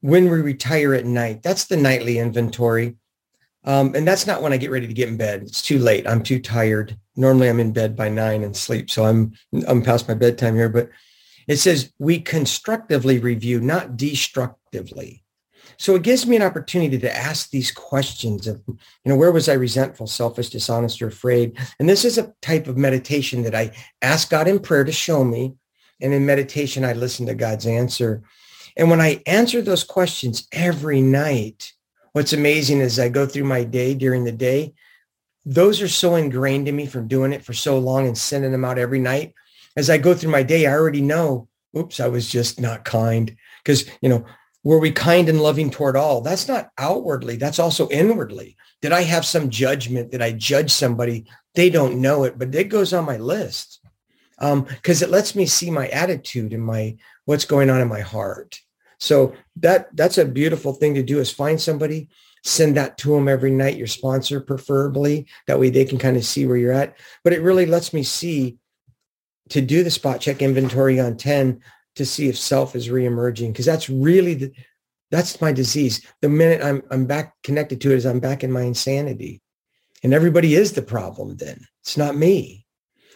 [0.00, 2.96] when we retire at night, that's the nightly inventory.
[3.68, 5.42] Um, and that's not when I get ready to get in bed.
[5.42, 6.06] It's too late.
[6.08, 6.98] I'm too tired.
[7.16, 8.90] Normally I'm in bed by nine and sleep.
[8.90, 9.34] So I'm,
[9.68, 10.88] I'm past my bedtime here, but
[11.46, 15.22] it says we constructively review, not destructively.
[15.76, 19.50] So it gives me an opportunity to ask these questions of, you know, where was
[19.50, 21.58] I resentful, selfish, dishonest, or afraid?
[21.78, 25.24] And this is a type of meditation that I ask God in prayer to show
[25.24, 25.56] me.
[26.00, 28.22] And in meditation, I listen to God's answer.
[28.78, 31.74] And when I answer those questions every night,
[32.12, 34.74] what's amazing is I go through my day during the day.
[35.44, 38.64] Those are so ingrained in me from doing it for so long and sending them
[38.64, 39.34] out every night.
[39.76, 43.34] As I go through my day, I already know, oops, I was just not kind.
[43.62, 44.24] Because, you know,
[44.64, 46.20] were we kind and loving toward all?
[46.20, 47.36] That's not outwardly.
[47.36, 48.56] That's also inwardly.
[48.82, 50.10] Did I have some judgment?
[50.10, 51.26] Did I judge somebody?
[51.54, 53.80] They don't know it, but it goes on my list
[54.38, 58.00] because um, it lets me see my attitude and my what's going on in my
[58.00, 58.60] heart.
[58.98, 62.08] So that that's a beautiful thing to do is find somebody,
[62.44, 65.26] send that to them every night, your sponsor preferably.
[65.46, 66.96] That way they can kind of see where you're at.
[67.24, 68.58] But it really lets me see
[69.50, 71.60] to do the spot check inventory on 10
[71.96, 74.52] to see if self is reemerging because that's really the
[75.10, 76.04] that's my disease.
[76.20, 79.40] The minute I'm I'm back connected to it is I'm back in my insanity.
[80.02, 81.66] And everybody is the problem then.
[81.82, 82.66] It's not me.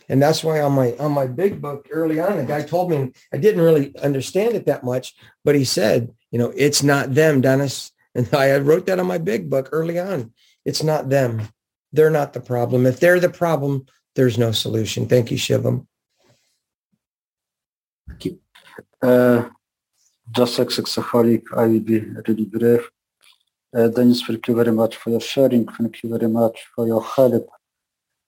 [0.08, 3.12] And that's why on my on my big book early on, the guy told me
[3.32, 7.40] I didn't really understand it that much, but he said, you know, it's not them,
[7.40, 7.90] Dennis.
[8.14, 10.34] And I wrote that on my big book early on.
[10.66, 11.48] It's not them.
[11.94, 12.84] They're not the problem.
[12.84, 15.08] If they're the problem, there's no solution.
[15.08, 15.86] Thank you, Shivam.
[18.06, 18.38] Thank you.
[19.00, 19.48] Uh,
[20.30, 22.90] just like sexaholic, I will be really brief.
[23.74, 25.66] Uh, Dennis, thank you very much for your sharing.
[25.66, 27.48] Thank you very much for your help.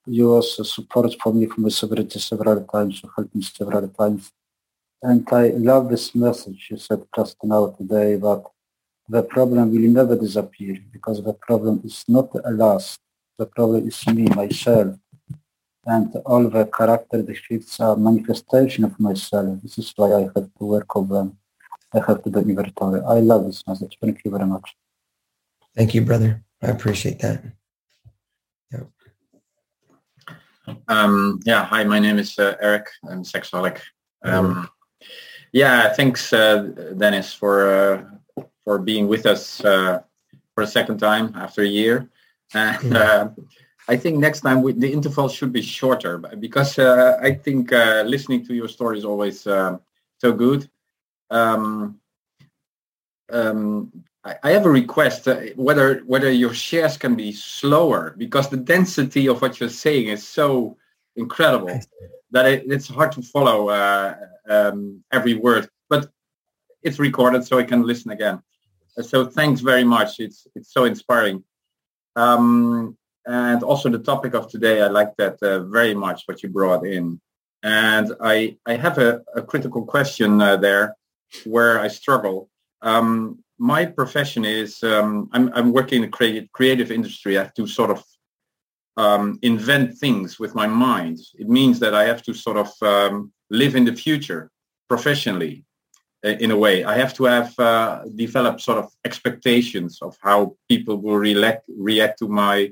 [0.07, 3.03] You also support for me from sovereignty several times.
[3.03, 4.31] You helped me several times.
[5.03, 8.45] And I love this message you said just now today that
[9.09, 12.99] the problem will never disappear because the problem is not a loss.
[13.39, 14.97] The problem is me, myself
[15.87, 19.61] and all the character defects are manifestation of myself.
[19.63, 21.39] This is why I have to work on them.
[21.93, 23.01] I have to do inventory.
[23.07, 23.99] I love this message.
[24.01, 24.75] Thank you very much.
[25.77, 26.43] Thank you, brother.
[26.63, 27.45] I appreciate that.
[28.73, 28.85] Yeah.
[30.89, 31.65] Um, yeah.
[31.65, 32.87] Hi, my name is uh, Eric.
[33.09, 33.81] I'm sexaholic.
[34.23, 34.69] Um,
[35.53, 35.93] yeah.
[35.93, 40.01] Thanks, uh, Dennis, for uh, for being with us uh,
[40.55, 42.09] for a second time after a year.
[42.55, 43.29] And uh,
[43.89, 48.03] I think next time we, the interval should be shorter because uh, I think uh,
[48.07, 49.79] listening to your story is always uh,
[50.19, 50.69] so good.
[51.31, 52.01] Um,
[53.31, 53.93] um,
[54.25, 59.29] I, have a request uh, whether whether your shares can be slower because the density
[59.29, 60.79] of what you're saying is so
[61.17, 61.79] incredible
[62.31, 64.15] that it, it's hard to follow uh,
[64.49, 65.69] um, every word.
[65.91, 66.11] But
[66.83, 68.43] it's recorded, so I can listen again.
[69.01, 70.21] So thanks very much.
[70.21, 71.45] It's it's so inspiring.
[72.17, 76.49] Um, and also the topic of today, I like that uh, very much what you
[76.49, 77.21] brought in.
[77.63, 80.95] And I, I have a, a critical question uh, there
[81.45, 82.51] where I struggle.
[82.83, 87.39] Um, my profession is um, I'm, I'm working in the creative, creative industry.
[87.39, 88.05] I have to sort of
[88.99, 91.19] um, invent things with my mind.
[91.43, 94.51] It means that I have to sort of um, live in the future
[94.87, 95.65] professionally
[96.23, 96.85] in a way.
[96.85, 102.19] I have to have uh, developed sort of expectations of how people will react, react
[102.19, 102.71] to my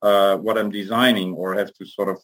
[0.00, 2.18] uh, what I'm designing or have to sort of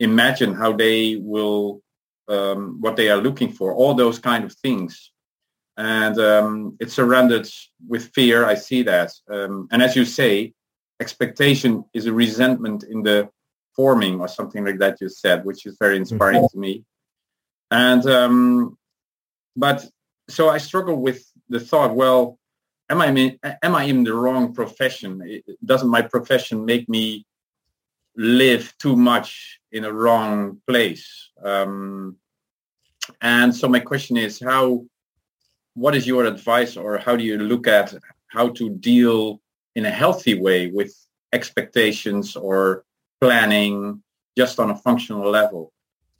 [0.00, 1.80] imagine how they will,
[2.28, 5.12] um, what they are looking for, all those kind of things.
[5.76, 7.48] And um, it's surrounded
[7.86, 8.46] with fear.
[8.46, 9.12] I see that.
[9.30, 10.54] Um, and as you say,
[11.00, 13.28] expectation is a resentment in the
[13.74, 16.46] forming or something like that you said, which is very inspiring mm-hmm.
[16.46, 16.84] to me.
[17.70, 18.78] And, um,
[19.54, 19.84] but
[20.28, 22.38] so I struggle with the thought, well,
[22.88, 25.42] am I in, am I in the wrong profession?
[25.62, 27.26] Doesn't my profession make me
[28.16, 31.30] live too much in a wrong place?
[31.44, 32.16] Um,
[33.20, 34.86] and so my question is, how?
[35.76, 37.94] What is your advice, or how do you look at
[38.28, 39.40] how to deal
[39.74, 40.92] in a healthy way with
[41.34, 42.84] expectations or
[43.20, 44.02] planning
[44.38, 45.72] just on a functional level?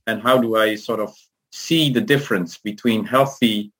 [0.06, 1.16] And how do I sort of
[1.52, 3.72] see the difference between healthy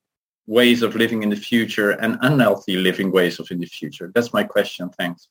[0.46, 4.10] ways of living in the future and unhealthy living ways of in the future?
[4.14, 4.88] That's my question.
[4.98, 5.28] Thanks.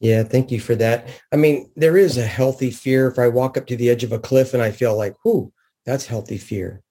[0.00, 1.08] Yeah, thank you for that.
[1.30, 4.12] I mean, there is a healthy fear if I walk up to the edge of
[4.12, 5.52] a cliff and I feel like, whoo,
[5.84, 6.82] that's healthy fear.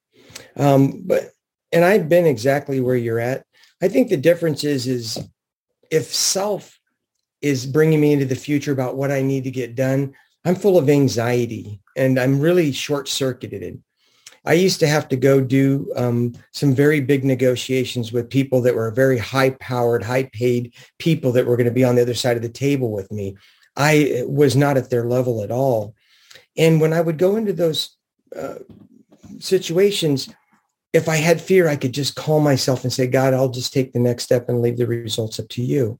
[0.55, 1.31] Um, but
[1.71, 3.45] and I've been exactly where you're at.
[3.81, 5.19] I think the difference is is
[5.89, 6.79] if self
[7.41, 10.13] is bringing me into the future about what I need to get done,
[10.45, 13.81] I'm full of anxiety and I'm really short circuited.
[14.43, 18.75] I used to have to go do um, some very big negotiations with people that
[18.75, 22.15] were very high powered, high paid people that were going to be on the other
[22.15, 23.35] side of the table with me.
[23.75, 25.93] I was not at their level at all.
[26.57, 27.95] And when I would go into those
[28.35, 28.55] uh,
[29.39, 30.27] situations,
[30.93, 33.93] if I had fear, I could just call myself and say, God, I'll just take
[33.93, 35.99] the next step and leave the results up to you.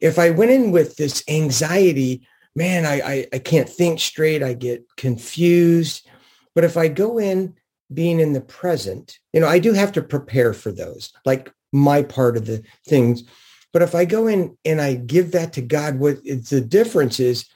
[0.00, 4.42] If I went in with this anxiety, man, I, I, I can't think straight.
[4.42, 6.08] I get confused.
[6.54, 7.54] But if I go in
[7.92, 12.02] being in the present, you know, I do have to prepare for those, like my
[12.02, 13.24] part of the things.
[13.72, 17.46] But if I go in and I give that to God, what the difference is,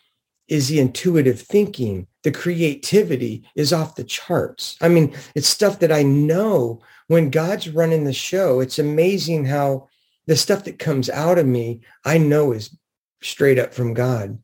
[0.49, 4.77] is the intuitive thinking, the creativity is off the charts.
[4.81, 8.61] I mean, it's stuff that I know when God's running the show.
[8.61, 9.89] It's amazing how
[10.27, 12.77] the stuff that comes out of me, I know is
[13.23, 14.39] straight up from God.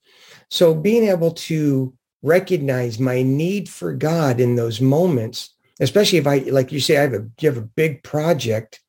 [0.51, 6.39] So being able to recognize my need for God in those moments especially if I,
[6.39, 8.81] like you say, I have a, you have a big project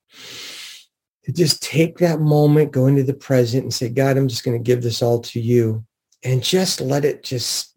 [1.23, 4.57] to just take that moment, go into the present and say, God, I'm just going
[4.57, 5.85] to give this all to you
[6.23, 7.70] and just let it just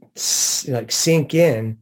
[0.69, 1.79] like sink in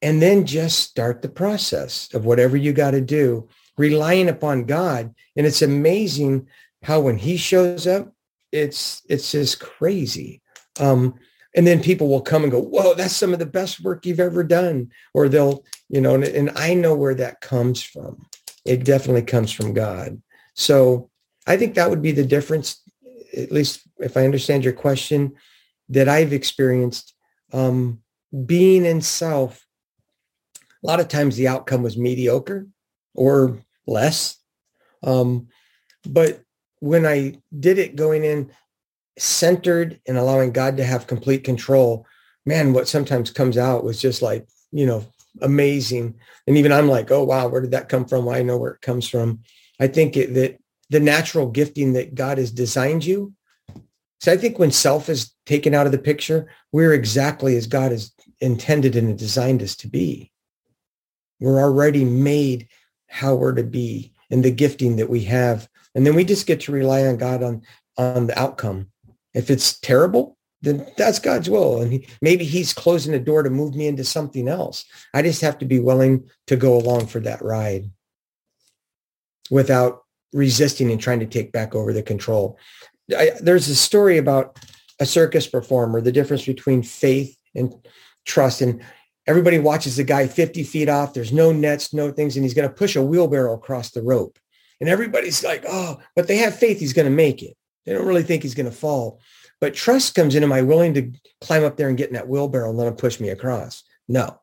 [0.00, 5.14] and then just start the process of whatever you got to do, relying upon God.
[5.36, 6.48] And it's amazing
[6.82, 8.12] how when he shows up,
[8.50, 10.42] it's, it's just crazy.
[10.80, 11.14] Um,
[11.54, 14.20] and then people will come and go, whoa, that's some of the best work you've
[14.20, 14.90] ever done.
[15.14, 18.26] Or they'll, you know, and, and I know where that comes from.
[18.64, 20.20] It definitely comes from God.
[20.54, 21.10] So
[21.46, 22.80] I think that would be the difference,
[23.36, 25.34] at least if I understand your question,
[25.88, 27.11] that I've experienced
[27.52, 28.00] um,
[28.46, 29.66] being in self.
[30.82, 32.66] A lot of times the outcome was mediocre
[33.14, 34.38] or less.
[35.02, 35.48] Um,
[36.04, 36.42] but
[36.80, 38.50] when I did it going in
[39.18, 42.06] centered and allowing God to have complete control,
[42.44, 45.04] man, what sometimes comes out was just like, you know,
[45.40, 46.14] amazing.
[46.46, 48.24] And even I'm like, oh, wow, where did that come from?
[48.24, 49.40] Well, I know where it comes from.
[49.78, 50.58] I think it, that
[50.90, 53.32] the natural gifting that God has designed you.
[54.22, 57.90] So I think when self is taken out of the picture, we're exactly as God
[57.90, 60.30] has intended and designed us to be.
[61.40, 62.68] We're already made
[63.08, 65.68] how we're to be and the gifting that we have.
[65.96, 67.62] And then we just get to rely on God on,
[67.98, 68.92] on the outcome.
[69.34, 71.82] If it's terrible, then that's God's will.
[71.82, 74.84] And he, maybe he's closing the door to move me into something else.
[75.12, 77.90] I just have to be willing to go along for that ride
[79.50, 82.56] without resisting and trying to take back over the control.
[83.14, 84.58] I, there's a story about
[85.00, 87.74] a circus performer, the difference between faith and
[88.24, 88.60] trust.
[88.60, 88.82] And
[89.26, 91.14] everybody watches the guy 50 feet off.
[91.14, 94.38] There's no nets, no things, and he's going to push a wheelbarrow across the rope.
[94.80, 97.56] And everybody's like, oh, but they have faith he's going to make it.
[97.84, 99.20] They don't really think he's going to fall.
[99.60, 100.42] But trust comes in.
[100.42, 102.96] Am I willing to climb up there and get in that wheelbarrow and let him
[102.96, 103.84] push me across?
[104.08, 104.40] No.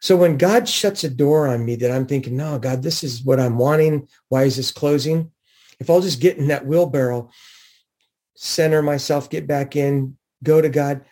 [0.00, 3.24] So when God shuts a door on me that I'm thinking, no, God, this is
[3.24, 4.08] what I'm wanting.
[4.28, 5.30] Why is this closing?
[5.78, 7.30] If I'll just get in that wheelbarrow,
[8.36, 11.04] center myself, get back in, go to God,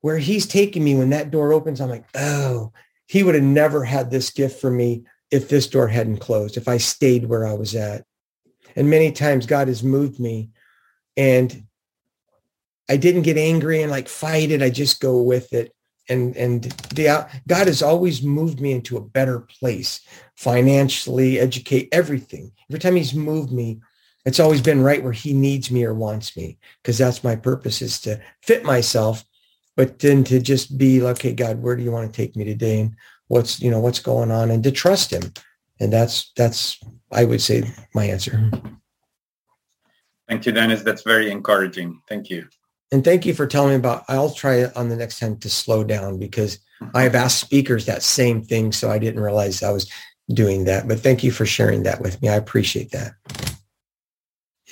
[0.00, 2.72] where he's taking me when that door opens, I'm like, oh,
[3.06, 6.68] he would have never had this gift for me if this door hadn't closed, if
[6.68, 8.04] I stayed where I was at.
[8.76, 10.50] And many times God has moved me
[11.16, 11.64] and
[12.88, 14.62] I didn't get angry and like fight it.
[14.62, 15.74] I just go with it.
[16.08, 16.64] And and
[16.94, 20.00] the God has always moved me into a better place,
[20.34, 22.52] financially, educate everything.
[22.68, 23.80] Every time He's moved me,
[24.24, 27.82] it's always been right where He needs me or wants me, because that's my purpose
[27.82, 29.24] is to fit myself,
[29.76, 32.44] but then to just be like, okay, God, where do you want to take me
[32.44, 32.96] today, and
[33.28, 35.32] what's you know what's going on, and to trust Him.
[35.80, 36.78] And that's that's
[37.10, 37.64] I would say
[37.94, 38.32] my answer.
[38.32, 38.74] Mm-hmm.
[40.28, 40.82] Thank you, Dennis.
[40.82, 42.00] That's very encouraging.
[42.08, 42.48] Thank you.
[42.92, 45.84] And thank you for telling me about, I'll try on the next time to slow
[45.84, 46.60] down because
[46.94, 48.72] I have asked speakers that same thing.
[48.72, 49.90] So I didn't realize I was
[50.32, 52.28] doing that, but thank you for sharing that with me.
[52.28, 53.12] I appreciate that.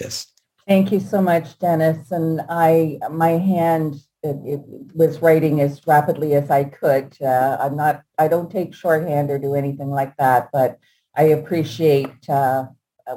[0.03, 0.27] Yes.
[0.69, 2.11] Thank you so much, Dennis.
[2.13, 4.61] And I, my hand it, it
[4.95, 7.17] was writing as rapidly as I could.
[7.21, 10.79] Uh, I'm not, I don't take shorthand or do anything like that, but
[11.17, 12.67] I appreciate uh,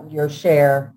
[0.09, 0.95] your share.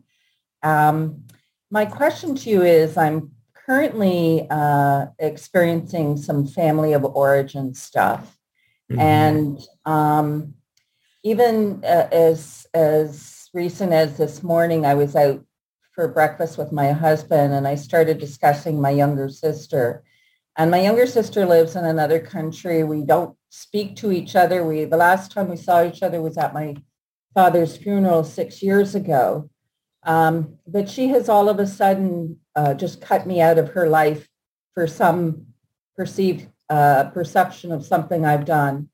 [0.62, 1.24] Um,
[1.70, 8.38] my question to you is, I'm currently uh, experiencing some family of origin stuff.
[8.90, 9.00] Mm-hmm.
[9.00, 10.54] And um,
[11.22, 15.44] even uh, as, as recent as this morning, I was out
[15.98, 20.04] for breakfast with my husband and I started discussing my younger sister.
[20.56, 22.84] And my younger sister lives in another country.
[22.84, 24.64] We don't speak to each other.
[24.64, 26.76] We the last time we saw each other was at my
[27.34, 29.50] father's funeral six years ago.
[30.04, 33.88] Um, but she has all of a sudden uh, just cut me out of her
[33.88, 34.28] life
[34.74, 35.46] for some
[35.96, 38.88] perceived uh, perception of something I've done.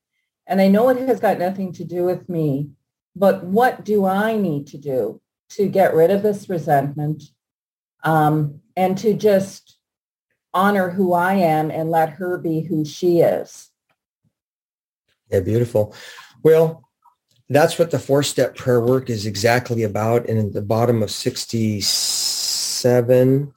[0.46, 2.70] And I know it has got nothing to do with me,
[3.14, 7.22] but what do I need to do to get rid of this resentment
[8.02, 9.78] um, and to just
[10.52, 13.70] honor who I am and let her be who she is?
[15.30, 15.94] Yeah, beautiful.
[16.42, 16.82] Well,
[17.48, 20.28] that's what the four-step prayer work is exactly about.
[20.28, 23.52] And at the bottom of 67,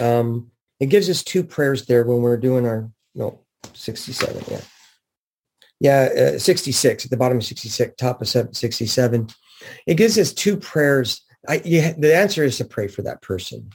[0.00, 0.50] um,
[0.80, 3.38] it gives us two prayers there when we're doing our, no,
[3.72, 4.60] 67, yeah.
[5.78, 9.28] Yeah, uh, 66, at the bottom of 66, top of 67.
[9.86, 11.22] It gives us two prayers.
[11.48, 13.70] I, you, the answer is to pray for that person.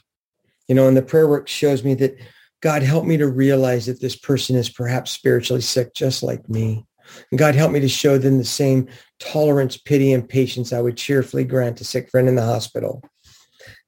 [0.68, 2.18] You know, and the prayer work shows me that
[2.62, 6.86] God help me to realize that this person is perhaps spiritually sick just like me.
[7.32, 8.88] And God help me to show them the same
[9.20, 13.04] tolerance, pity, and patience I would cheerfully grant a sick friend in the hospital.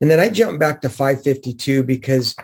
[0.02, 2.36] And then I jump back to 552 because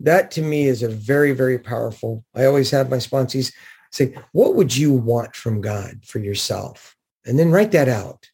[0.00, 2.24] that to me is a very, very powerful.
[2.34, 3.52] I always have my sponsees
[3.90, 6.94] say, what would you want from God for yourself?
[7.24, 8.28] And then write that out.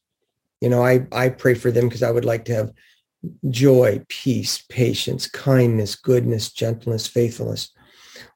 [0.60, 2.72] You know, I, I pray for them because I would like to have
[3.50, 7.70] joy, peace, patience, kindness, goodness, gentleness, faithfulness.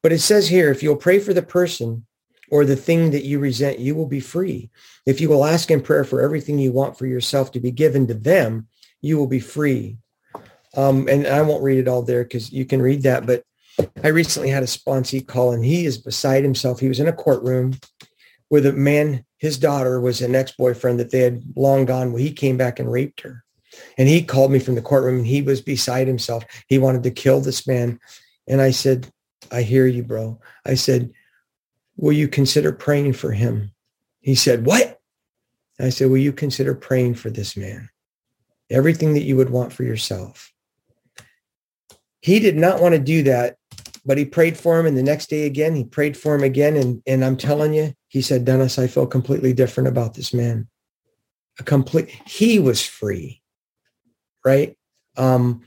[0.02, 2.06] But it says here, if you'll pray for the person
[2.50, 4.70] or the thing that you resent, you will be free.
[5.06, 8.06] If you will ask in prayer for everything you want for yourself to be given
[8.06, 8.68] to them,
[9.00, 9.98] you will be free.
[10.76, 13.26] Um, and I won't read it all there because you can read that.
[13.26, 13.42] But
[14.02, 16.80] I recently had a sponsee call and he is beside himself.
[16.80, 17.78] He was in a courtroom
[18.50, 22.12] with a man, his daughter was an ex-boyfriend that they had long gone.
[22.12, 23.44] Well, he came back and raped her.
[23.96, 26.44] And he called me from the courtroom and he was beside himself.
[26.66, 28.00] He wanted to kill this man.
[28.48, 29.12] And I said,
[29.52, 30.40] I hear you, bro.
[30.64, 31.12] I said,
[31.96, 33.70] will you consider praying for him?
[34.20, 35.00] He said, what?
[35.78, 37.88] I said, will you consider praying for this man?
[38.70, 40.52] Everything that you would want for yourself.
[42.20, 43.57] He did not want to do that,
[44.08, 44.86] but he prayed for him.
[44.86, 46.76] And the next day again, he prayed for him again.
[46.78, 50.66] And, and I'm telling you, he said, Dennis, I feel completely different about this man.
[51.60, 53.42] A complete, he was free,
[54.46, 54.78] right?
[55.18, 55.60] Um,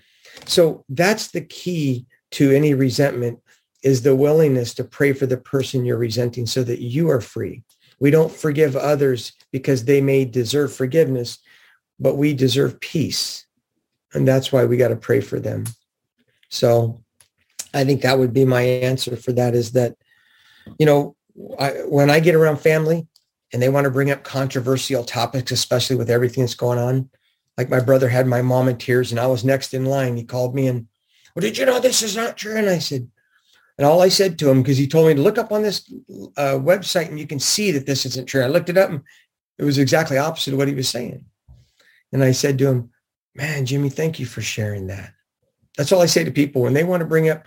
[0.48, 3.39] so that's the key to any resentment
[3.84, 7.62] is the willingness to pray for the person you're resenting so that you are free.
[8.00, 11.38] We don't forgive others because they may deserve forgiveness,
[12.00, 13.46] but we deserve peace.
[14.16, 15.66] And that's why we got to pray for them.
[16.50, 17.04] So
[17.74, 19.95] I think that would be my answer for that is that,
[20.78, 21.15] you know,
[21.57, 23.07] I, when I get around family
[23.53, 27.09] and they want to bring up controversial topics, especially with everything that's going on,
[27.57, 30.17] like my brother had my mom in tears and I was next in line.
[30.17, 30.88] He called me and,
[31.36, 32.55] well, did you know this is not true?
[32.55, 33.09] And I said,
[33.78, 35.91] and all I said to him, because he told me to look up on this
[36.38, 38.43] uh, website and you can see that this isn't true.
[38.43, 39.01] I looked it up and
[39.57, 41.26] it was exactly opposite of what he was saying.
[42.11, 42.91] And I said to him,
[43.34, 45.13] man, Jimmy, thank you for sharing that.
[45.78, 47.45] That's all I say to people when they want to bring up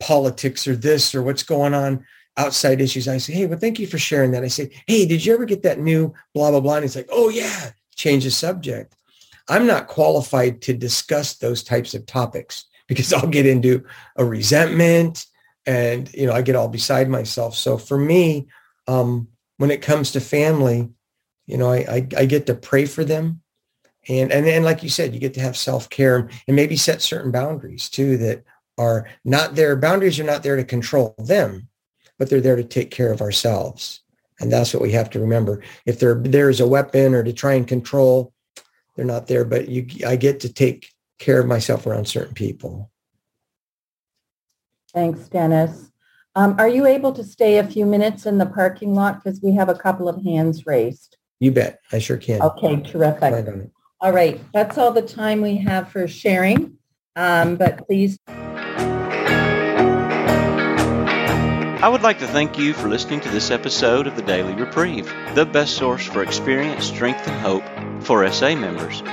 [0.00, 2.04] politics or this or what's going on
[2.36, 3.08] outside issues.
[3.08, 4.44] I say, hey, well, thank you for sharing that.
[4.44, 6.76] I say, hey, did you ever get that new blah, blah, blah?
[6.76, 8.96] And he's like, oh, yeah, change the subject.
[9.48, 13.84] I'm not qualified to discuss those types of topics because I'll get into
[14.16, 15.26] a resentment
[15.64, 17.54] and, you know, I get all beside myself.
[17.54, 18.48] So for me,
[18.88, 20.90] um, when it comes to family,
[21.46, 23.42] you know, I, I, I get to pray for them
[24.08, 27.30] and and then like you said you get to have self-care and maybe set certain
[27.30, 28.42] boundaries too that
[28.78, 31.68] are not there boundaries are not there to control them
[32.22, 34.00] but they're there to take care of ourselves.
[34.38, 35.60] And that's what we have to remember.
[35.86, 38.32] If there there's a weapon or to try and control
[38.94, 42.92] they're not there but you i get to take care of myself around certain people.
[44.92, 45.90] Thanks dennis.
[46.36, 49.22] Um, are you able to stay a few minutes in the parking lot?
[49.22, 51.16] Because we have a couple of hands raised.
[51.40, 51.80] You bet.
[51.90, 52.40] I sure can.
[52.40, 53.68] Okay terrific
[54.02, 56.76] all right, that's all the time we have for sharing,
[57.14, 58.18] um, but please.
[61.78, 65.06] I would like to thank you for listening to this episode of the Daily Reprieve,
[65.36, 67.62] the best source for experience, strength, and hope
[68.02, 69.04] for SA members.